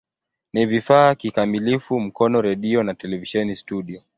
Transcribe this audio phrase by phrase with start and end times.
[0.53, 4.03] Ni vifaa kikamilifu Mkono redio na televisheni studio.